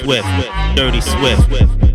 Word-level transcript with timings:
Swift. 0.00 0.26
Dirty 0.76 1.00
Swift. 1.00 1.89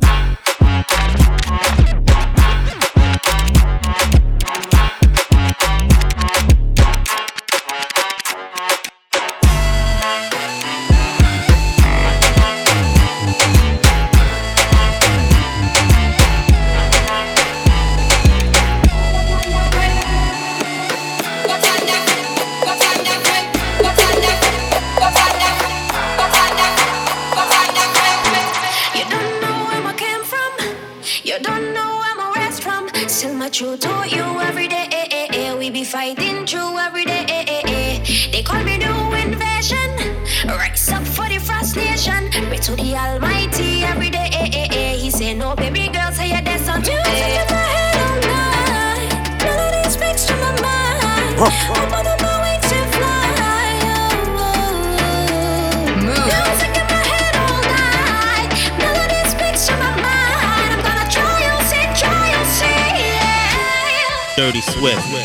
Dirty 64.45 64.61
Swift. 64.61 65.24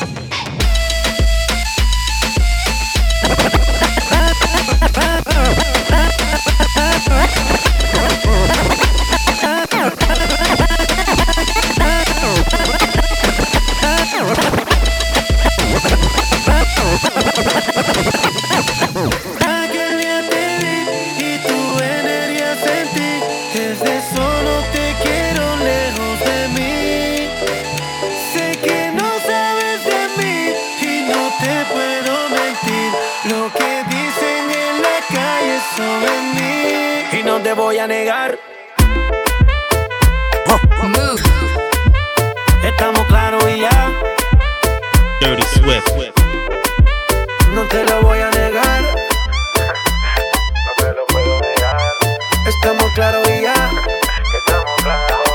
Negar. 37.91 38.39
Estamos 42.63 43.05
claros 43.09 43.45
y 43.51 43.61
ya. 43.61 43.91
Dirty 45.21 45.43
Swift. 45.43 45.91
No 47.53 47.63
te 47.65 47.85
lo 47.85 48.01
voy 48.03 48.21
a 48.21 48.31
negar. 48.31 48.83
No 50.67 50.73
te 50.77 50.93
lo 50.93 51.05
puedo 51.07 51.41
negar. 51.41 51.81
Estamos 52.47 52.87
claros 52.95 53.29
y 53.29 53.43
ya. 53.43 53.55
Estamos 54.39 54.83
claros. 54.85 55.29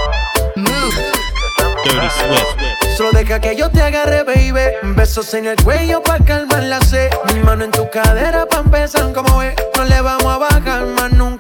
Dirty 1.84 2.10
Swift. 2.10 2.56
Solo 2.96 3.12
deja 3.12 3.42
que 3.42 3.58
yo 3.58 3.70
te 3.70 3.82
agarre, 3.82 4.24
baby. 4.24 4.94
Besos 4.96 5.34
en 5.34 5.48
el 5.48 5.62
cuello 5.62 6.02
pa' 6.02 6.20
calmar 6.20 6.64
la 6.64 6.80
sed. 6.80 7.12
Mi 7.34 7.42
mano 7.42 7.66
en 7.66 7.72
tu 7.72 7.90
cadera 7.90 8.46
pa' 8.46 8.60
empezar 8.60 9.12
como 9.12 9.42
es. 9.42 9.54
No 9.76 9.84
le 9.84 10.00
vamos 10.00 10.26
a 10.26 10.38
bajar 10.38 10.86
más 10.86 11.12
nunca, 11.12 11.35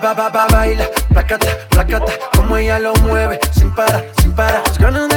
pa, 0.00 0.14
pa, 0.14 0.30
pa, 0.30 0.46
baila. 0.48 0.84
Placata, 1.08 1.46
placata. 1.70 2.12
Como 2.36 2.56
ella 2.56 2.78
lo 2.78 2.94
mueve. 2.96 3.38
Sin 3.52 3.74
parar, 3.74 4.04
sin 4.20 4.32
parar. 4.32 4.62
Las 4.66 4.78
ganas 4.78 5.07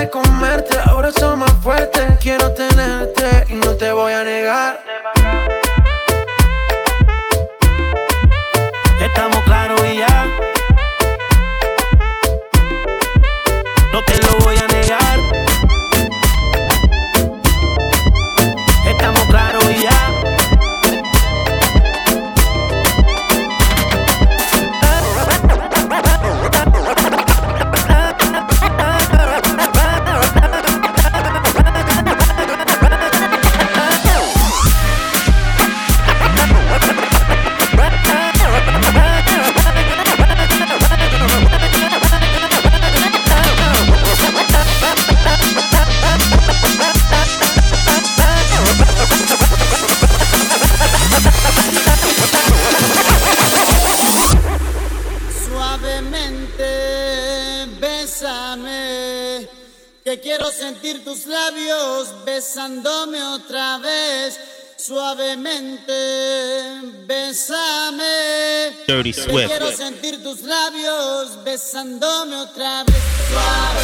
Suave, 73.32 73.82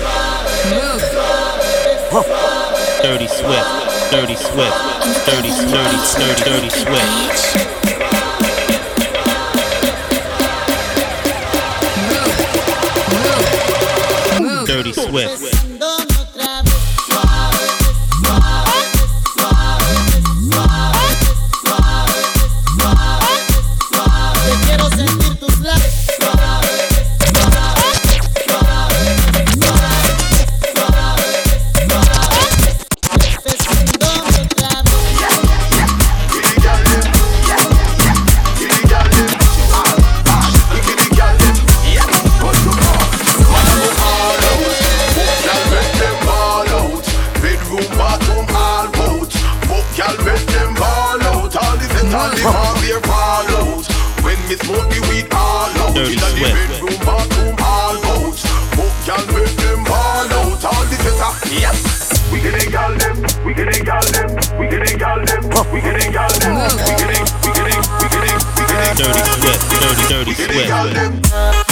suave, 0.00 0.48
suave, 0.72 0.96
Dirty 3.02 3.28
Swift. 3.28 4.10
Dirty 4.10 4.34
Swift. 4.34 4.76
Dirty, 5.26 5.50
dirty, 5.68 5.98
dirty, 6.16 6.44
dirty 6.44 6.70
Swift. 6.70 7.66
Dirty 14.66 14.92
Swift. 14.92 15.55
Dirty 68.96 69.22
sweat, 69.22 69.60
dirty, 69.80 70.04
dirty 70.08 70.34
sweat. 70.34 71.65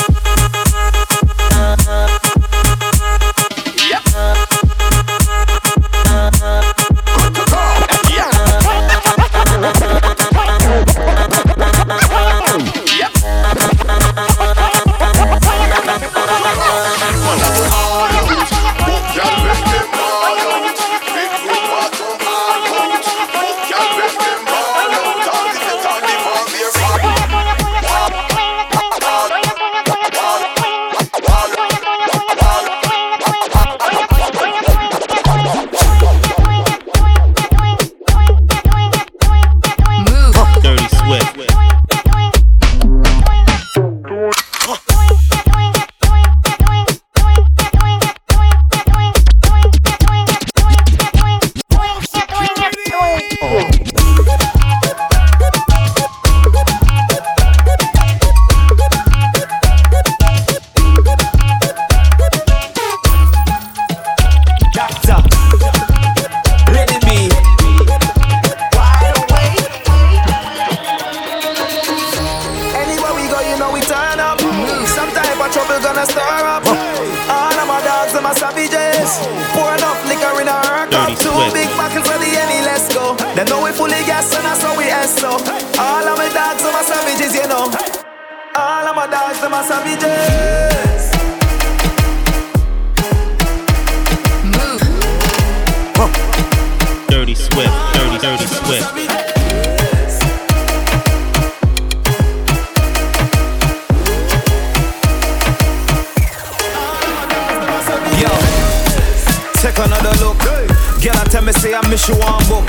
say 111.64 111.72
I 111.72 111.80
miss 111.88 112.04
you 112.08 112.14
on 112.20 112.44
book. 112.44 112.68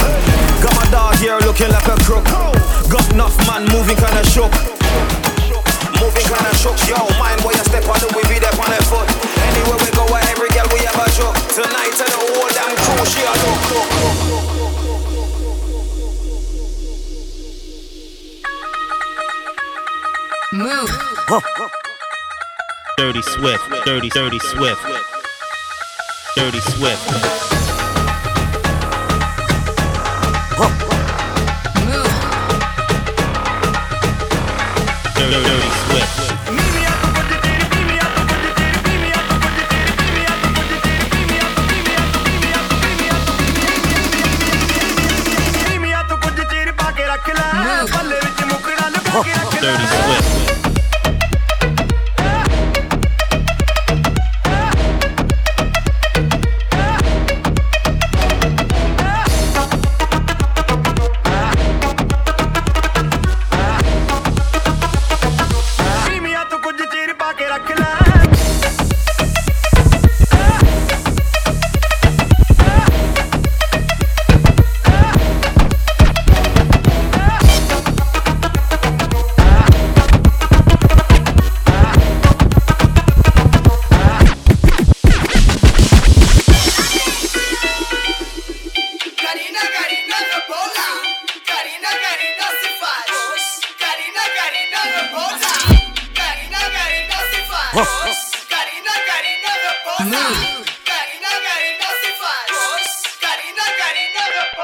Got 0.64 0.74
my 0.80 0.88
dog 0.88 1.16
here 1.20 1.36
looking 1.44 1.68
like 1.68 1.84
a 1.84 2.00
crook. 2.08 2.24
Got 2.88 3.04
enough 3.12 3.36
man 3.44 3.68
moving 3.68 4.00
kinda 4.00 4.24
shook. 4.32 4.54
Moving 6.00 6.24
kinda 6.24 6.54
shook, 6.56 6.80
yo. 6.88 6.96
Mind 7.20 7.44
where 7.44 7.56
you 7.60 7.66
step 7.68 7.84
on 7.92 8.00
it, 8.00 8.12
we 8.16 8.24
be 8.32 8.40
there 8.40 8.56
on 8.56 8.72
the 8.72 8.80
foot. 8.88 9.08
Anywhere 9.52 9.80
we 9.84 9.90
go, 9.92 10.06
every 10.32 10.50
girl 10.56 10.68
we 10.72 10.80
ever 10.88 11.08
shook. 11.12 11.36
Tonight 11.58 11.98
and 12.04 12.12
the 12.14 12.20
whole 12.24 12.50
damn 12.56 12.72
crew, 12.84 13.06
she 13.12 13.22
a 13.28 13.34
look. 13.44 13.62
Move. 20.64 20.92
Dirty 22.98 23.24
Swift, 23.24 23.66
Dirty, 23.84 24.10
Dirty 24.10 24.40
Swift, 24.40 24.82
Dirty 26.38 26.62
Swift. 26.62 27.55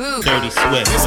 move. 0.00 0.24
Dirty 0.24 0.48
Swift. 0.48 0.88
In 0.88 1.00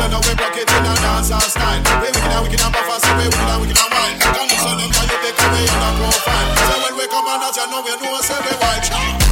style. 1.50 1.82
We 2.02 2.14
wicked 2.14 2.30
and 2.30 2.42
wicked 2.46 2.62
and 2.62 2.74
buff 2.74 2.90
we 3.18 3.26
wicked 3.26 3.50
and 3.50 3.60
wicked 3.62 3.78
and 3.82 3.90
wild. 3.90 4.14
You 4.22 4.30
take 4.30 4.54
away 4.54 5.66
profile. 5.98 6.50
So 6.70 6.76
when 6.86 6.94
we 7.02 7.06
come 7.10 7.26
on, 7.26 7.42
you 7.42 7.66
know 7.74 7.82
we. 7.82 9.23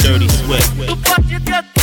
Dirty 0.00 0.28
Swift. 0.28 1.73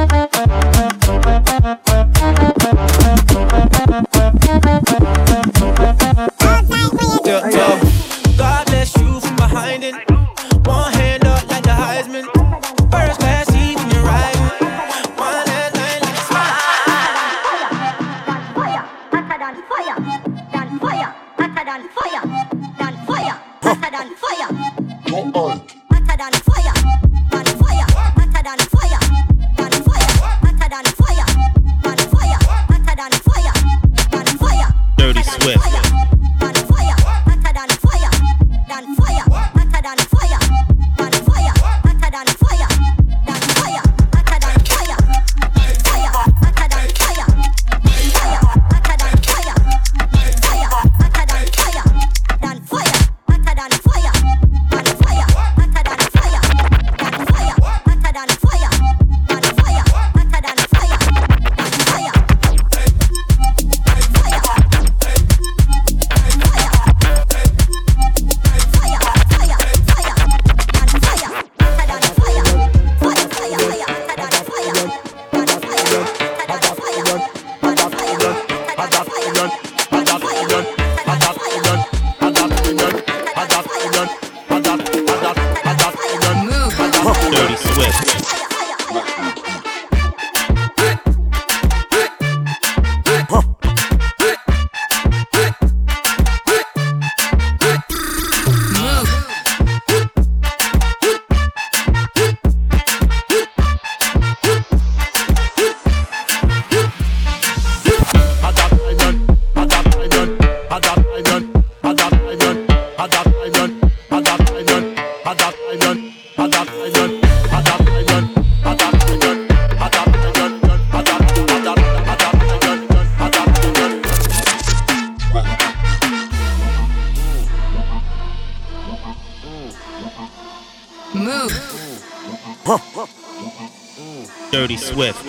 Dirty 134.62 134.76
Swift. 134.76 135.24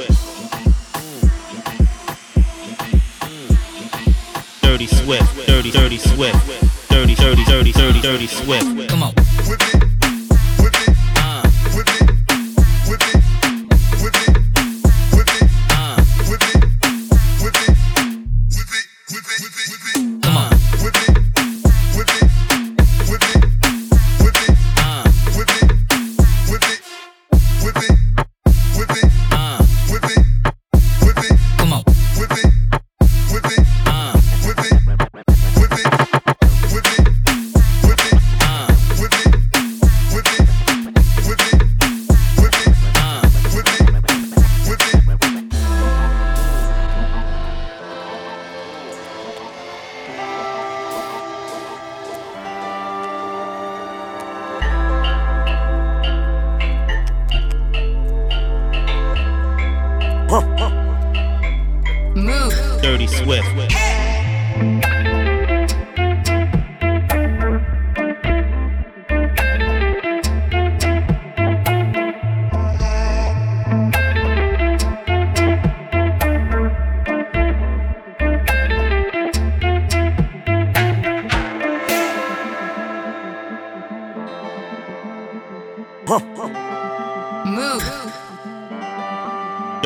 Dirty 4.62 4.86
Swift. 4.86 5.48
Dirty, 5.48 5.72
dirty 5.72 5.98
Swift. 5.98 6.90
Dirty, 6.92 7.16
dirty, 7.16 7.44
dirty, 7.46 7.72
dirty, 7.72 8.02
dirty 8.02 8.28
Swift. 8.28 8.90
Come 8.90 9.02
on. 9.02 9.33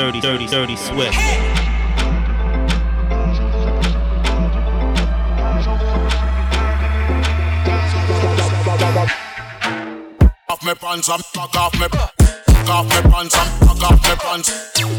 Dirty, 0.07 0.21
dirty, 0.21 0.47
dirty 0.47 0.75
Swift. 0.77 1.17
off 10.47 10.63
my 10.63 10.73
pants 10.75 11.09
and 11.09 11.25
fuck 11.25 11.53
off 11.57 11.77
my 11.77 11.89
fuck 11.89 12.69
off 12.69 12.87
my 12.87 13.01
pants 13.11 13.35
and 13.35 13.49
fuck 13.67 13.83
off 13.83 14.01
my 14.01 14.15
pants 14.15 14.49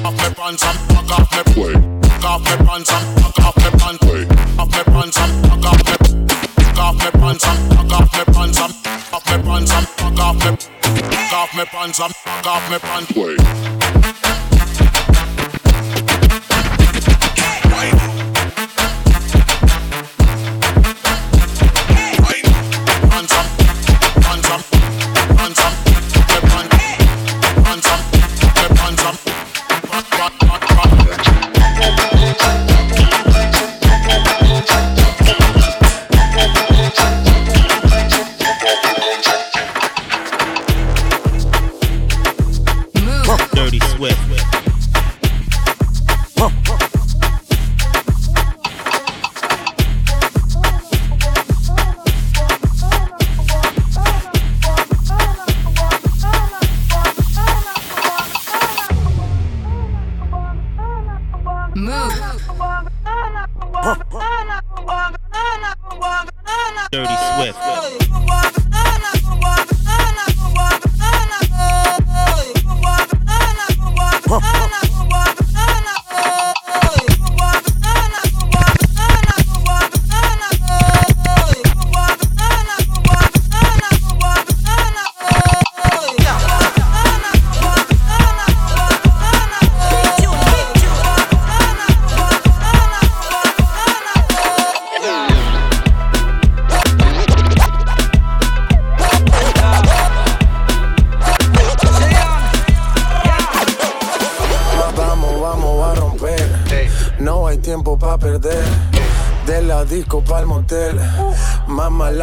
off 0.05 0.14
my 0.14 0.29
pants 0.29 0.62
and 0.62 0.79
fuck 0.79 1.11
off 1.11 1.33
my 1.33 1.42
play 1.55 1.73
fuck 2.03 2.25
off 2.25 2.44
my 2.44 2.57
pants 2.66 2.92
and 2.92 3.18
fuck 3.18 3.38
off 3.47 3.57
my 3.57 3.71
pants 3.71 3.99
play 4.05 4.25
off 4.59 4.71
my 4.71 4.83
pants 4.83 5.16
and 5.16 5.47
fuck 5.47 5.64
off 5.64 5.85
my 5.87 5.97
fuck 6.29 6.79
off 6.79 6.97
my 6.99 7.11
pants 7.12 7.47
and 7.47 7.73
fuck 7.73 7.92
off 7.92 8.12
my 8.12 8.25
pants 8.25 8.61
and 8.61 8.75
off 9.14 9.25
my 9.25 9.38
pants 9.38 9.73
and 9.73 9.88
fuck 9.88 10.18
off 10.21 10.37
my 10.37 10.57
fuck 10.57 11.33
off 11.33 11.55
my 11.57 11.64
pants 11.64 12.01
and 12.01 12.14
fuck 12.14 12.47
off 12.47 12.71
my 12.71 12.79
pants 12.79 13.12
play 13.12 13.58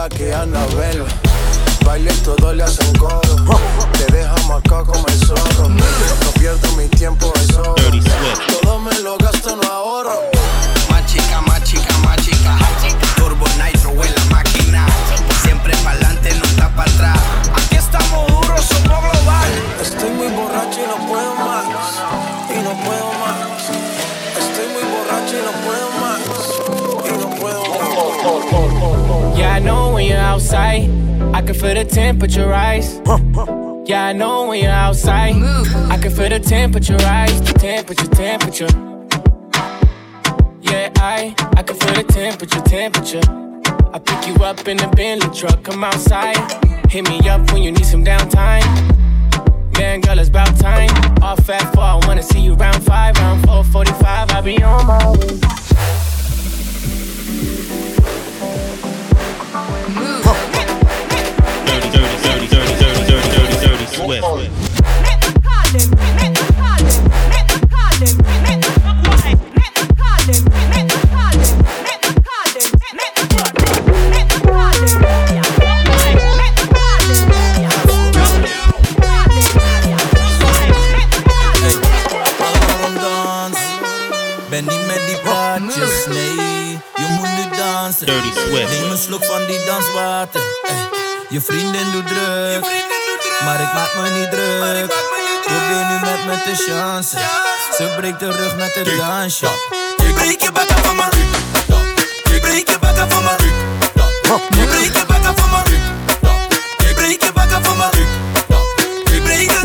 que 0.09 0.33
Anabel. 0.33 0.54
from 45.75 45.83
outside. 45.83 46.24
Nee, 86.07 86.79
je 86.95 87.07
moet 87.09 87.27
nu 87.27 87.57
dansen. 87.57 88.05
Dirty 88.05 88.31
Swift. 88.31 88.69
Neem 88.69 88.91
een 88.91 88.97
slok 88.97 89.23
van 89.25 89.45
die 89.47 89.65
danswater. 89.65 90.41
Je 91.29 91.41
vrienden 91.41 91.91
doet 91.91 92.07
druk. 92.07 92.61
Maar 93.45 93.61
ik 93.61 93.73
maak 93.73 93.93
me 93.95 94.09
niet 94.19 94.31
druk. 94.31 94.93
Probeer 95.45 95.85
nu 95.89 95.99
met 95.99 96.25
me 96.25 96.41
te 96.43 96.63
chance. 96.71 97.17
Ze 97.77 97.93
breekt 97.97 98.19
de 98.19 98.31
rug 98.31 98.55
met 98.55 98.75
een 98.75 98.97
dansje. 98.97 99.47
Breek 100.13 100.41
je 100.41 100.51
bakken 100.51 100.83
van 100.83 100.95
me. 100.95 101.03
Breek 102.39 102.69
je 102.69 102.79
bakken 102.79 103.11
van 103.11 103.23
me. 103.23 103.35
Breek 104.65 104.95
je 104.95 105.05
bakken 105.07 105.35
van 105.37 105.49
me. 105.49 105.79
Breek 106.93 107.23
je 107.23 107.31
bakken 107.33 107.63
van 107.65 107.77
me. 107.77 107.89
Breek 109.23 109.51
je 109.51 109.64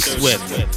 Swift. 0.00 0.75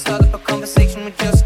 start 0.00 0.22
up 0.22 0.32
a 0.32 0.38
conversation 0.38 1.04
with 1.04 1.16
just 1.18 1.39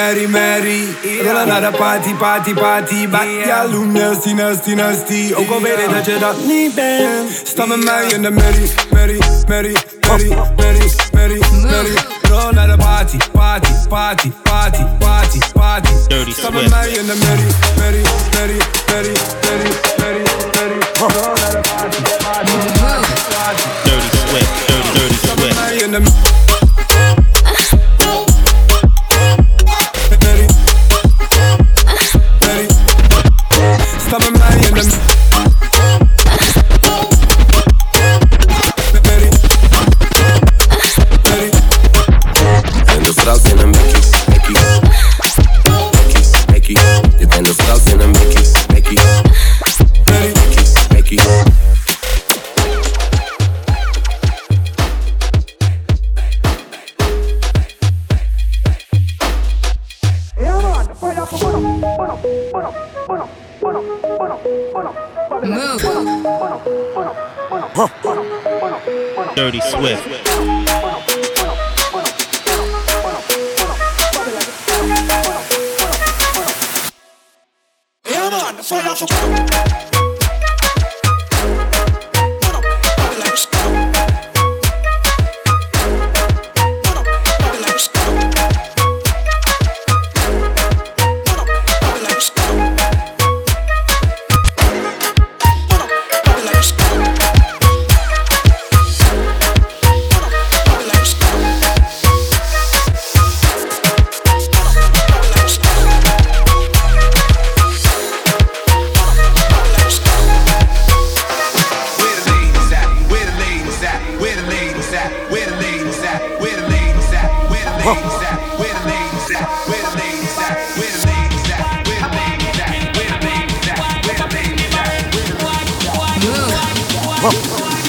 Mary, 0.00 0.26
Mary. 0.26 0.96
Della 1.22 1.44
nada 1.44 1.70
party, 1.72 2.14
party, 2.14 2.54
party. 2.54 3.06
Bakja 3.06 3.64
loem 3.70 3.92
nasty, 3.92 4.32
nasty, 4.32 4.74
nasty. 4.74 5.34
Ook 5.34 5.50
al 5.50 5.60
weet 5.60 5.78
ik 5.78 5.90
dat 5.90 6.06
je 6.06 6.18
dat 6.18 6.36
niet 6.46 6.74
bent. 6.74 7.42
Sta 7.44 7.66
met 7.66 7.84
mij 7.84 8.06
in 8.06 8.22
the 8.22 8.30
Mary, 8.30 8.70
Mary, 8.92 9.18
Mary, 9.48 9.76
Mary, 10.08 10.28
Mary, 10.56 10.90
Mary, 11.12 11.40
Mary. 11.62 11.94
Roll 12.22 12.52
naar 12.52 12.66
de 12.66 12.76
party, 12.76 13.16
party, 13.32 13.72
party, 13.88 14.30
party, 14.42 14.84
party, 14.98 15.38
party. 15.52 15.92
Sta 16.30 16.50
met 16.50 16.68
mij 16.68 16.88
in 16.88 17.06
the 17.06 17.16
Mary, 17.26 17.48
Mary. 17.78 18.19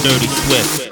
Dirty 0.02 0.26
Swift. 0.26 0.92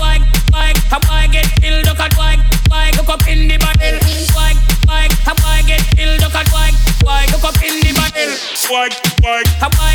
Why, 0.00 0.18
why, 0.50 0.72
how 0.88 1.00
I 1.12 1.26
get 1.26 1.44
ill, 1.62 1.82
look 1.82 2.00
at 2.00 2.16
why, 2.16 2.36
why, 2.68 2.90
look 2.96 3.08
up 3.08 3.28
in 3.28 3.48
the 3.48 3.58
bottle. 3.58 3.98
Why, 4.32 4.54
why, 4.86 5.08
how 5.24 5.36
I 5.44 5.62
get 5.68 5.82
ill, 5.98 6.16
look 6.16 6.34
at 6.34 6.48
why, 6.48 6.72
why, 7.02 7.26
look 7.32 7.44
up 7.44 7.60
in 7.62 7.80
the 7.80 7.92
bottle. 7.92 8.32
Why, 8.72 8.88
why, 9.20 9.42
how 9.60 9.68
I 9.80 9.87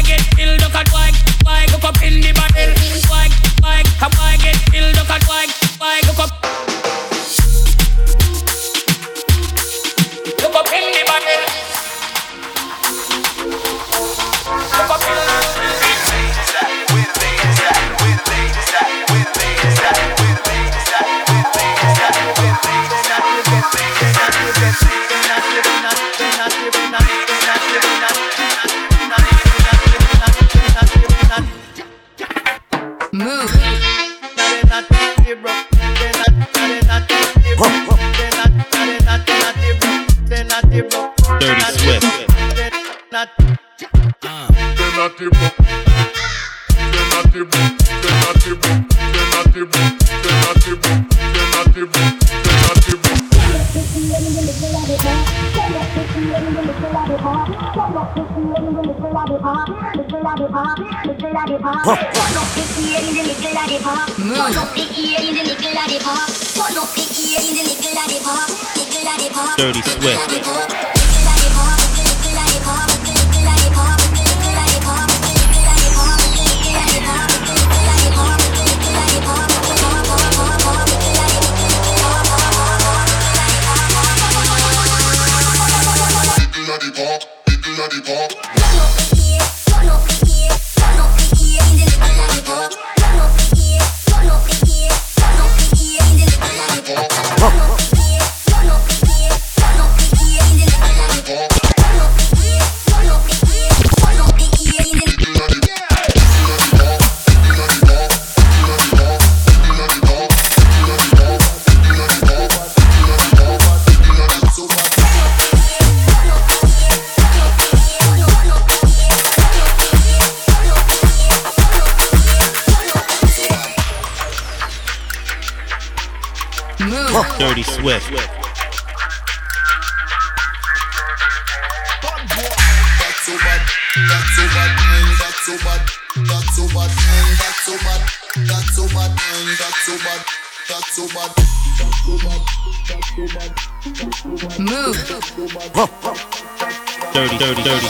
Dirty 69.58 69.82
Swift. 69.82 70.73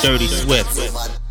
Dirty 0.04 0.28
Swift. 0.28 1.23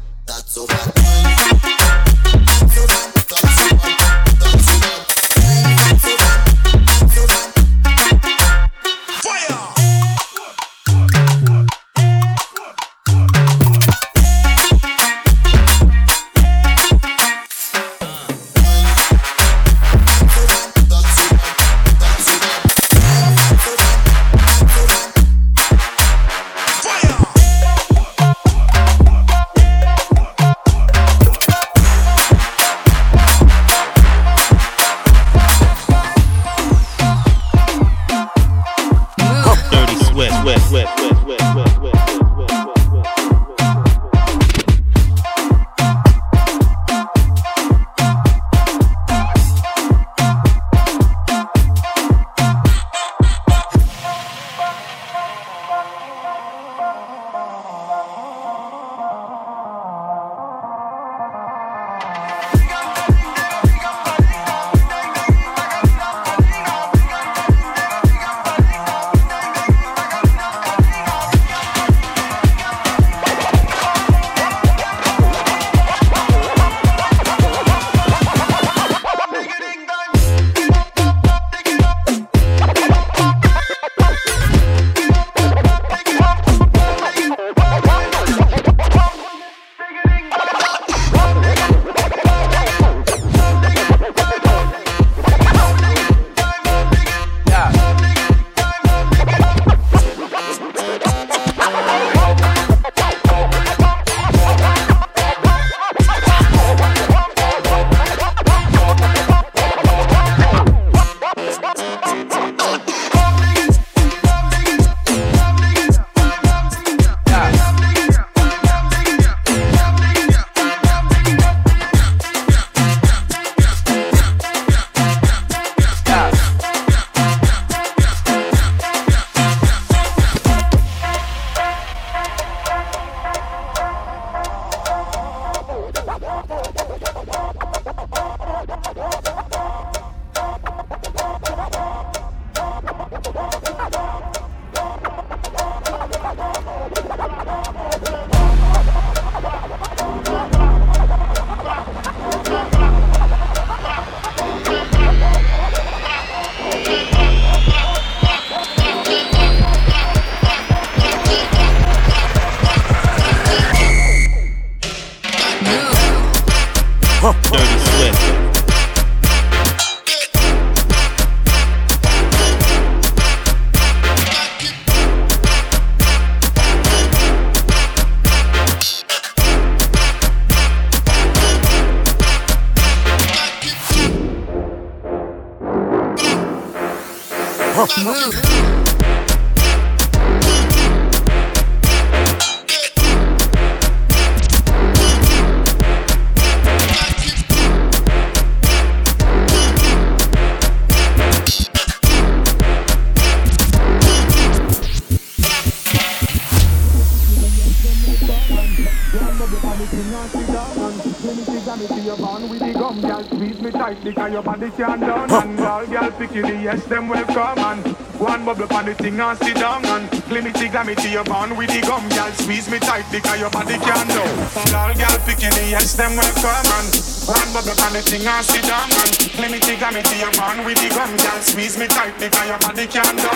Yes, 216.73 216.89
them 216.89 217.05
will 217.07 217.29
come 217.37 217.61
and 217.69 217.85
one 218.17 218.49
bubble 218.49 218.65
on 218.73 218.89
the 218.89 218.97
thing 218.97 219.21
and 219.21 219.37
sit 219.45 219.61
down 219.61 219.85
and 219.93 220.09
Glimity 220.25 220.73
glamity 220.73 221.13
your 221.13 221.25
man 221.29 221.53
with 221.53 221.69
the 221.69 221.85
gum 221.85 222.01
Girl 222.09 222.33
squeeze 222.33 222.65
me 222.65 222.81
tight 222.81 223.05
because 223.13 223.37
your 223.37 223.53
body 223.53 223.77
can't 223.77 224.09
do 224.09 224.25
All 224.73 224.89
girl 224.97 225.19
picking 225.29 225.53
the 225.53 225.69
yes 225.69 225.93
them 226.01 226.17
will 226.17 226.33
come 226.41 226.65
and 226.81 226.89
One 227.29 227.51
bubble 227.53 227.77
on 227.77 227.93
the 227.93 228.01
thing 228.01 228.25
and 228.25 228.41
sit 228.41 228.65
down 228.65 228.89
and 228.89 229.13
Glimity 229.37 229.77
glamity 229.77 230.17
your 230.17 230.33
man 230.41 230.65
with 230.65 230.81
the 230.81 230.89
gum 230.97 231.13
Girl 231.13 231.41
squeeze 231.45 231.77
me 231.77 231.93
tight 231.93 232.17
because 232.17 232.49
your 232.49 232.57
body 232.65 232.89
can't 232.89 233.21
do 233.21 233.29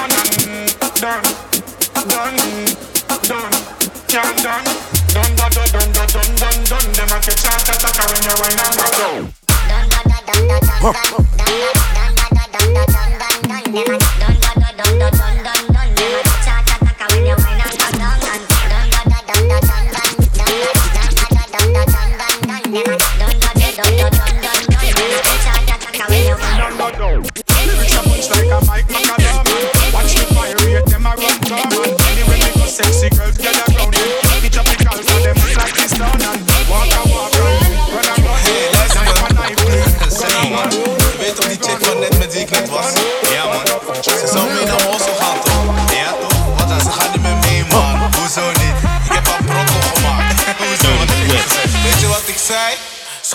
Done, 0.97 1.21
done, 2.09 2.41
done, 2.41 2.41
done, 3.21 3.53
can't 4.09 4.39
done. 4.41 4.65
Done, 5.13 5.33
done, 5.37 5.53
done, 5.53 5.71
done, 5.77 5.93
done, 5.93 6.33
done, 6.41 6.61
done 6.73 6.89
Them 6.97 7.13
a 7.13 7.19
catch 7.21 7.45
a 7.45 7.57
tattaka 7.69 8.05
when 8.09 8.23
you 8.25 8.37
wine 8.41 8.61
and 8.65 8.81
go. 8.81 9.09
Done, 9.69 9.89
done, 9.93 10.09
done, 10.09 10.25
done, 10.25 10.61
done, 10.81 11.05
done 11.05 11.26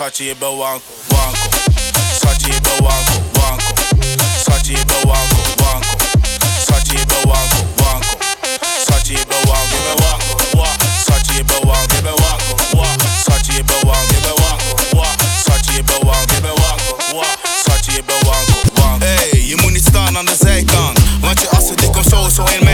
Schatje 0.01 0.25
je 0.25 0.35
wankel, 0.39 0.81
wankel 1.07 1.49
Schatje 2.15 2.53
je 2.53 2.59
wankel, 2.81 3.21
wankel 3.33 3.73
Schatje 4.39 4.73
je 4.73 4.85
wankel, 5.05 5.37
wankel 5.57 5.97
Schatje 6.61 6.97
je 6.97 7.05
wankel, 7.25 7.65
wankel 7.75 8.17
Schatje 8.81 9.13
je 9.13 9.25
bent 9.27 9.45
wankel, 9.45 9.77
je 9.77 9.81
bent 9.83 9.99
wankel, 9.99 10.57
wa 10.57 10.67
Schatje 11.01 11.33
je 11.33 11.43
bent 11.43 11.63
wankel, 11.63 11.95
je 11.95 12.01
bent 12.01 12.19
wankel, 12.19 12.77
wa 12.77 12.87
Schatje 13.23 13.53
je 13.53 13.63
bent 13.63 13.83
wankel, 13.83 14.15
je 14.15 14.21
bent 14.21 14.39
wankel, 14.39 14.97
wa 14.97 15.07
Schatje 15.43 15.73
je 15.73 15.83
bent 15.83 16.03
wankel, 16.03 16.35
je 16.35 16.41
bent 16.41 16.59
wankel, 16.59 17.17
wa 17.17 17.25
Schatje 17.63 17.93
je 17.93 18.03
bent 18.03 18.23
wankel, 18.23 18.55
wankel 18.73 19.07
Hey, 19.07 19.45
je 19.45 19.55
moet 19.61 19.71
niet 19.71 19.85
staan 19.85 20.17
aan 20.17 20.25
de 20.25 20.35
zijkant 20.39 20.99
Want 21.21 21.41
je 21.41 21.49
assen 21.49 21.75
die 21.77 21.89
komt 21.89 22.09
sowieso 22.09 22.45
in 22.45 22.63
mijn 22.63 22.70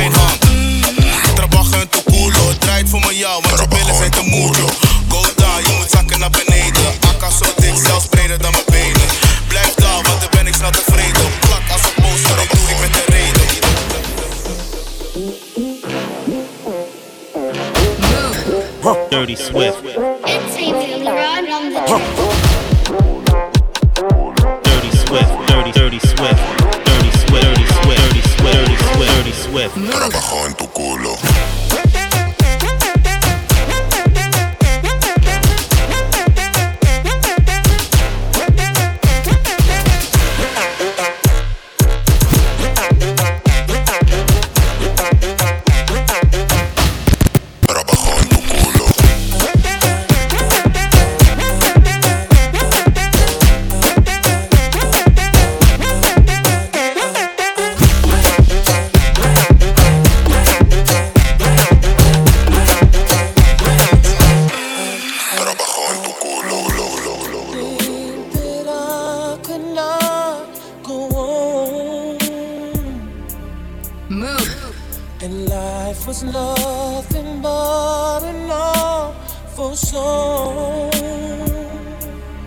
Swift. 19.37 19.96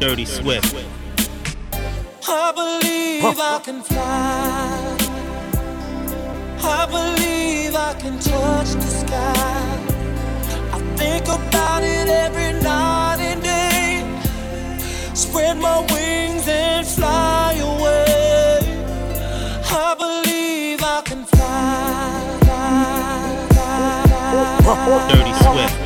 Dirty 0.01 0.25
Swift. 0.25 0.75
I 2.27 2.53
believe 2.57 3.39
I 3.39 3.61
can 3.63 3.83
fly. 3.83 4.97
I 6.63 6.87
believe 6.87 7.75
I 7.75 7.93
can 8.01 8.19
touch 8.19 8.71
the 8.73 8.81
sky. 8.81 9.79
I 10.73 10.79
think 10.97 11.25
about 11.29 11.83
it 11.83 12.09
every 12.09 12.55
night 12.63 13.19
and 13.21 13.43
day. 13.43 14.03
Spread 15.15 15.59
my 15.59 15.81
wings 15.93 16.49
and 16.49 16.87
fly 16.87 17.61
away. 17.61 18.57
I 19.71 19.95
believe 19.99 20.83
I 20.83 21.03
can 21.05 21.27
fly. 21.27 22.41
Dirty 25.11 25.35
Swift. 25.45 25.80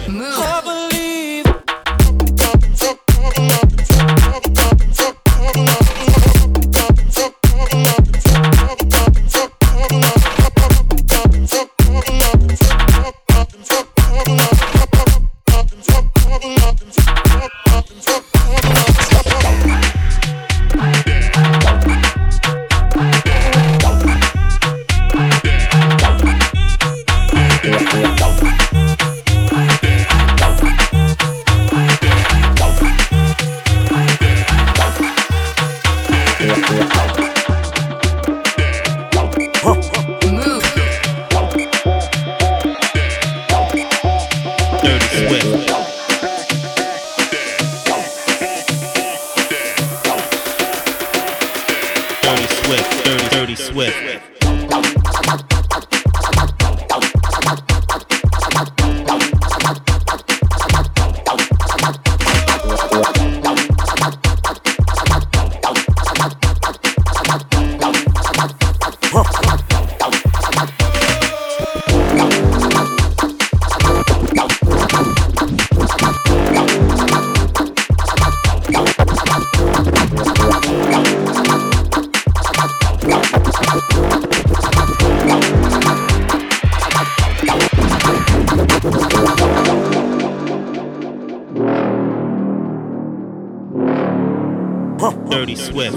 Dirty 95.44 95.56
Swift. 95.56 95.94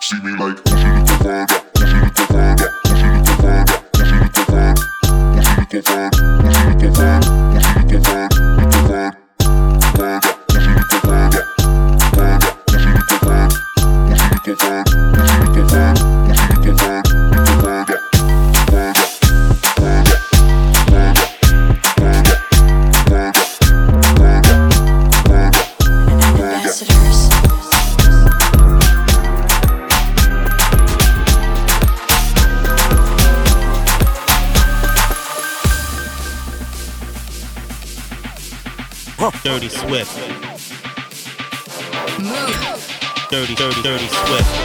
See 0.00 0.20
me 0.22 0.36
like, 0.38 1.73
dirty 39.68 39.76
swift. 39.76 40.16
Dirty, 43.30 43.54
dirty, 43.54 43.82
dirty 43.82 44.08
swift. 44.08 44.63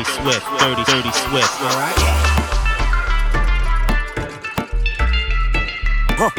Dirty 0.00 0.12
Swift, 0.12 0.46
Dirty, 0.58 0.84
Dirty 0.84 1.12
Swift. 1.12 1.60
All 1.60 1.76
right. 1.76 1.94
Huh. 6.16 6.30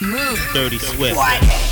Move. 0.00 0.50
Dirty 0.54 0.78
Swift. 0.78 1.71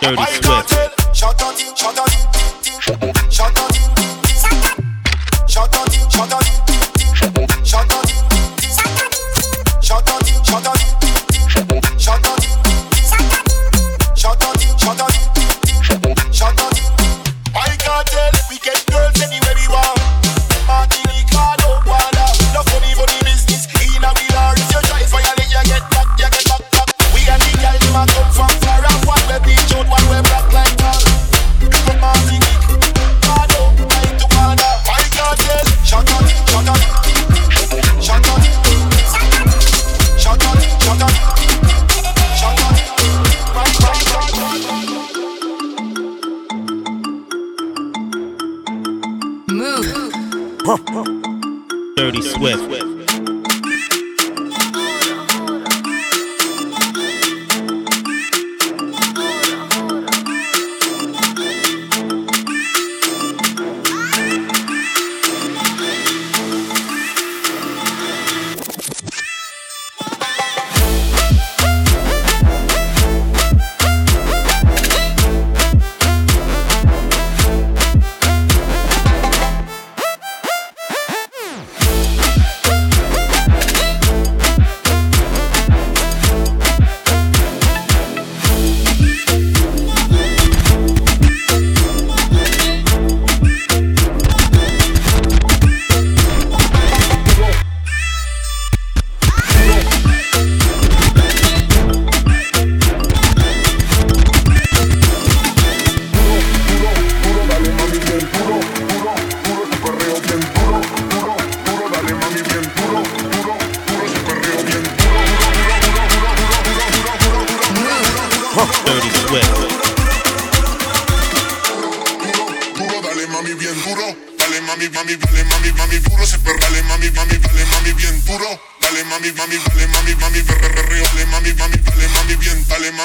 Dirty 0.00 0.16
Swift. 0.40 0.90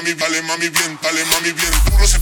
mami, 0.05 0.15
dale 0.19 0.41
mami 0.43 0.69
bien, 0.69 0.99
dale 1.01 1.25
mami 1.25 1.51
bien, 1.53 1.71
duro 1.89 2.05
se 2.05 2.19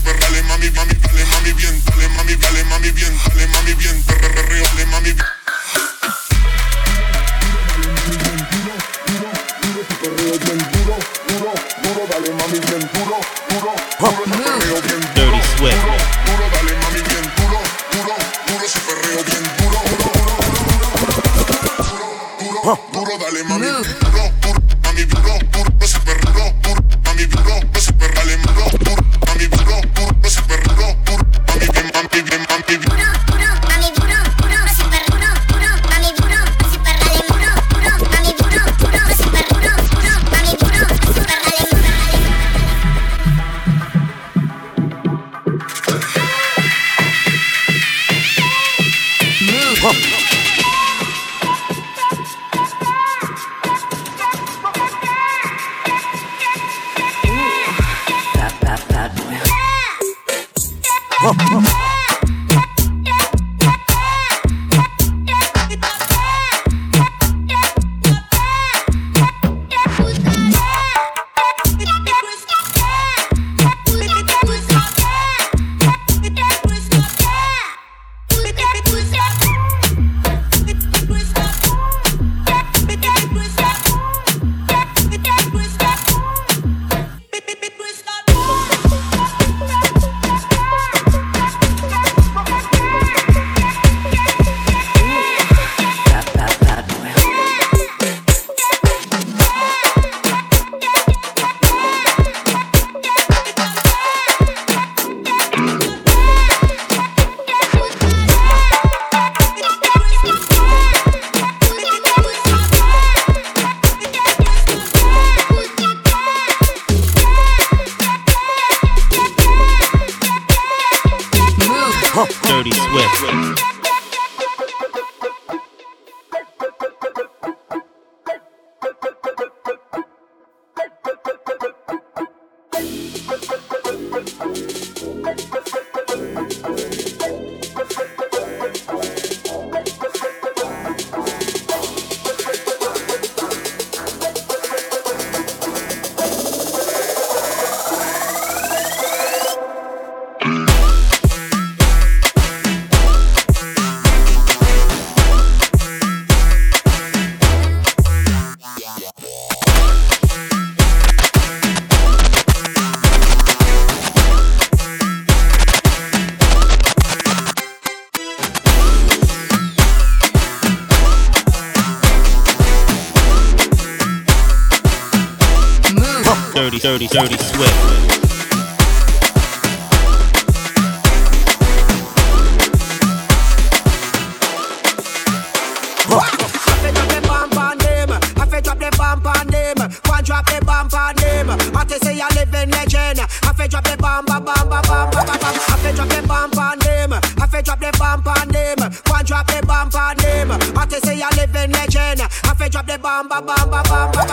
fi 202.64 202.70
drop 202.70 202.86
the 202.86 202.98
bomb, 202.98 203.28
bomb, 203.28 203.44
bomb, 203.44 203.70
bomb, 203.70 203.82
bomb. 203.82 204.10
I 204.14 204.28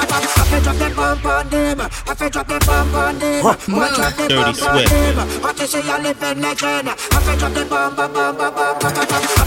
fi 0.48 0.60
drop 0.62 0.76
the 0.78 0.90
bomb 0.96 1.26
on 1.26 1.50
them. 1.50 1.82
I 1.82 2.16
fi 2.16 2.30
drop 2.30 2.48
the 2.48 2.60
bomb 2.66 2.96
on 2.96 3.20
them. 3.20 3.46
I 3.46 3.52
drop 3.52 4.16
the 4.16 4.28
bomb 4.30 4.64
on 4.64 4.86
them. 4.88 5.20
I 5.44 5.54
fi 5.54 5.66
see 5.66 5.82
you 5.82 5.98
living 6.00 6.46
again. 6.46 6.88
I 6.88 6.94
fi 7.20 7.36
drop 7.36 7.54
the 7.54 7.66
bomb, 7.66 7.96
bomb, 7.96 8.14
bomb, 8.14 8.38
bomb, 8.38 8.56
bomb, 8.56 8.80
bomb. 8.80 8.88
I 8.88 8.96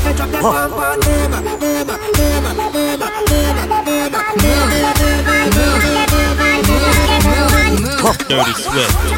fi 0.05 0.13
drop 0.13 0.31
the 0.31 0.39
bomb 0.39 0.73
on 0.75 1.01
them, 1.01 1.31
them, 1.31 1.45
them, 1.45 1.87
them, 1.87 1.97
them, 2.13 2.45
them, 2.45 2.73
them, 2.73 3.01
them, 3.01 3.01
them. 3.01 3.25
Dirty 8.29 8.53
Swift. 8.53 9.14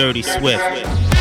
Dirty 0.00 0.22
Swift. 0.22 1.19